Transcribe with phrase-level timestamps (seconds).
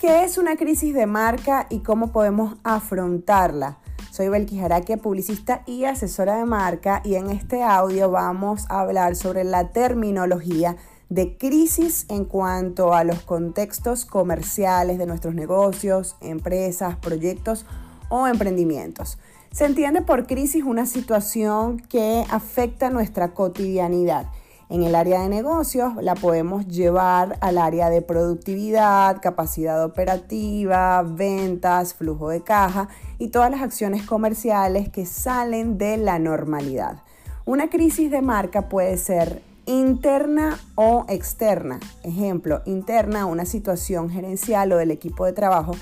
[0.00, 3.76] ¿Qué es una crisis de marca y cómo podemos afrontarla?
[4.10, 4.62] Soy Belkis
[4.96, 10.78] publicista y asesora de marca y en este audio vamos a hablar sobre la terminología
[11.10, 17.66] de crisis en cuanto a los contextos comerciales de nuestros negocios, empresas, proyectos
[18.08, 19.18] o emprendimientos.
[19.52, 24.30] Se entiende por crisis una situación que afecta nuestra cotidianidad
[24.70, 31.94] en el área de negocios la podemos llevar al área de productividad, capacidad operativa, ventas,
[31.94, 37.02] flujo de caja y todas las acciones comerciales que salen de la normalidad.
[37.44, 41.80] Una crisis de marca puede ser interna o externa.
[42.04, 45.72] Ejemplo, interna, una situación gerencial o del equipo de trabajo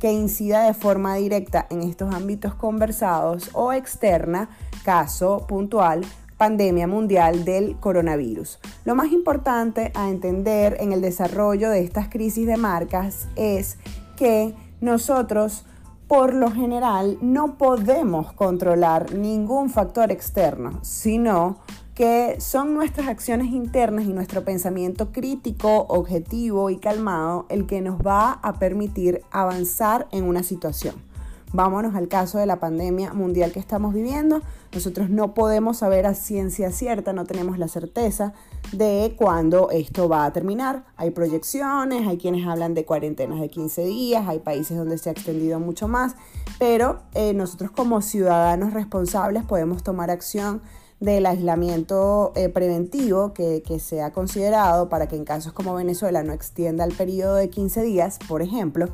[0.00, 4.48] que incida de forma directa en estos ámbitos conversados o externa,
[4.84, 6.04] caso puntual,
[6.38, 8.58] pandemia mundial del coronavirus.
[8.84, 13.76] Lo más importante a entender en el desarrollo de estas crisis de marcas es
[14.16, 15.66] que nosotros
[16.06, 21.58] por lo general no podemos controlar ningún factor externo, sino
[21.94, 27.98] que son nuestras acciones internas y nuestro pensamiento crítico, objetivo y calmado el que nos
[27.98, 31.07] va a permitir avanzar en una situación.
[31.52, 34.42] Vámonos al caso de la pandemia mundial que estamos viviendo.
[34.74, 38.34] Nosotros no podemos saber a ciencia cierta, no tenemos la certeza
[38.72, 40.84] de cuándo esto va a terminar.
[40.96, 45.12] Hay proyecciones, hay quienes hablan de cuarentenas de 15 días, hay países donde se ha
[45.12, 46.16] extendido mucho más,
[46.58, 50.60] pero eh, nosotros como ciudadanos responsables podemos tomar acción
[51.00, 56.22] del aislamiento eh, preventivo que, que se ha considerado para que en casos como Venezuela
[56.24, 58.88] no extienda el periodo de 15 días, por ejemplo,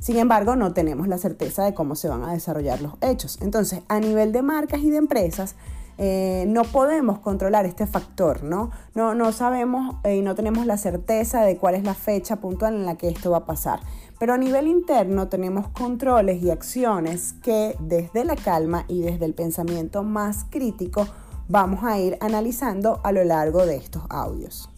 [0.00, 3.38] sin embargo, no tenemos la certeza de cómo se van a desarrollar los hechos.
[3.42, 5.56] Entonces, a nivel de marcas y de empresas,
[6.00, 8.70] eh, no podemos controlar este factor, ¿no?
[8.94, 12.74] No, no sabemos eh, y no tenemos la certeza de cuál es la fecha puntual
[12.74, 13.80] en la que esto va a pasar.
[14.20, 19.34] Pero a nivel interno tenemos controles y acciones que desde la calma y desde el
[19.34, 21.06] pensamiento más crítico
[21.48, 24.70] vamos a ir analizando a lo largo de estos audios.